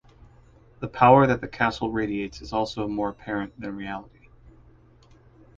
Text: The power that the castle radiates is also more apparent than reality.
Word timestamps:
The 0.79 0.87
power 0.87 1.27
that 1.27 1.41
the 1.41 1.47
castle 1.47 1.91
radiates 1.91 2.41
is 2.41 2.53
also 2.53 2.87
more 2.87 3.09
apparent 3.09 3.59
than 3.61 3.75
reality. 3.75 4.29